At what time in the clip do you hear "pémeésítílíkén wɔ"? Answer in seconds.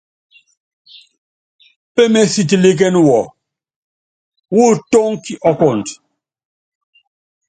1.93-3.19